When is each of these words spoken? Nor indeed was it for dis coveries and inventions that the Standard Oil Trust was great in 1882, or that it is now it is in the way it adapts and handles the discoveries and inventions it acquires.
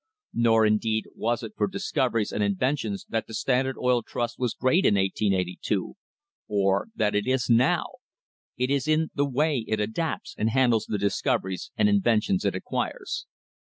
Nor 0.33 0.65
indeed 0.65 1.05
was 1.13 1.43
it 1.43 1.51
for 1.55 1.67
dis 1.67 1.91
coveries 1.91 2.31
and 2.31 2.41
inventions 2.41 3.05
that 3.09 3.27
the 3.27 3.35
Standard 3.35 3.77
Oil 3.77 4.01
Trust 4.01 4.39
was 4.39 4.55
great 4.55 4.83
in 4.83 4.95
1882, 4.95 5.93
or 6.47 6.87
that 6.95 7.13
it 7.13 7.27
is 7.27 7.51
now 7.51 7.85
it 8.57 8.71
is 8.71 8.87
in 8.87 9.11
the 9.13 9.29
way 9.29 9.63
it 9.67 9.79
adapts 9.79 10.33
and 10.39 10.49
handles 10.49 10.87
the 10.87 10.97
discoveries 10.97 11.69
and 11.77 11.87
inventions 11.87 12.43
it 12.45 12.55
acquires. 12.55 13.27